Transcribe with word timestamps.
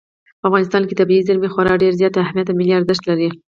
په 0.39 0.45
افغانستان 0.49 0.83
کې 0.85 0.99
طبیعي 1.01 1.25
زیرمې 1.27 1.49
خورا 1.53 1.73
ډېر 1.83 1.93
زیات 1.99 2.13
اهمیت 2.17 2.47
او 2.49 2.57
ملي 2.59 2.73
ارزښت 2.75 3.03
لري. 3.07 3.29